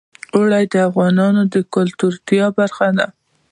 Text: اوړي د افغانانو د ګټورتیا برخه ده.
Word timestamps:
اوړي 0.35 0.65
د 0.73 0.75
افغانانو 0.89 1.41
د 1.53 1.55
ګټورتیا 1.73 2.45
برخه 2.57 2.87
ده. 2.97 3.07